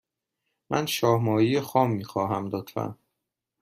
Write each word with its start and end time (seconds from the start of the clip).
من 0.69 0.85
شاه 0.85 1.21
ماهی 1.21 1.61
خام 1.61 1.91
می 1.91 2.03
خواهم، 2.03 2.47
لطفا. 2.51 2.97